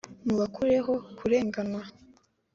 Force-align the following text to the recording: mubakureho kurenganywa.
mubakureho 0.25 0.93
kurenganywa. 1.17 1.83